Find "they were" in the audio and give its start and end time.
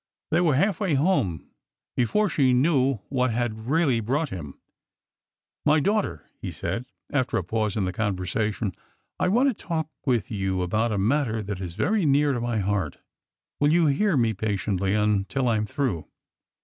0.31-0.55